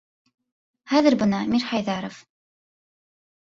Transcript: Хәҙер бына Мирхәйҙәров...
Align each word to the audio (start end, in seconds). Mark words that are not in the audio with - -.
Хәҙер 0.93 1.17
бына 1.19 1.43
Мирхәйҙәров... 1.53 2.19